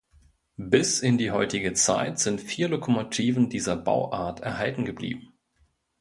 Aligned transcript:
Bis 0.57 0.99
in 1.01 1.19
die 1.19 1.29
heutige 1.29 1.73
Zeit 1.73 2.17
sind 2.17 2.41
vier 2.41 2.69
Lokomotiven 2.69 3.49
dieser 3.51 3.75
Bauart 3.75 4.39
erhalten 4.39 4.83
geblieben. 4.83 5.35